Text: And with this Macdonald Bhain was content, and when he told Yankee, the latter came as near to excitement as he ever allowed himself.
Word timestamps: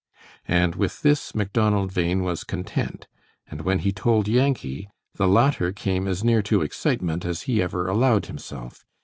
And 0.47 0.73
with 0.73 1.03
this 1.03 1.35
Macdonald 1.35 1.93
Bhain 1.93 2.23
was 2.23 2.43
content, 2.43 3.07
and 3.45 3.61
when 3.61 3.77
he 3.77 3.91
told 3.91 4.27
Yankee, 4.27 4.89
the 5.13 5.27
latter 5.27 5.71
came 5.71 6.07
as 6.07 6.23
near 6.23 6.41
to 6.41 6.63
excitement 6.63 7.23
as 7.23 7.43
he 7.43 7.61
ever 7.61 7.87
allowed 7.87 8.25
himself. 8.25 8.83